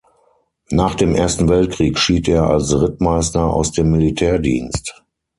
Nach 0.71 0.95
dem 0.95 1.13
Ersten 1.13 1.47
Weltkrieg 1.47 1.99
schied 1.99 2.27
er 2.27 2.49
als 2.49 2.73
Rittmeister 2.73 3.43
aus 3.53 3.71
dem 3.71 3.91
Militärdienst. 3.91 4.99